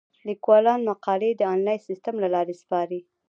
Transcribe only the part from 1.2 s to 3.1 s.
د انلاین سیستم له لارې سپاري.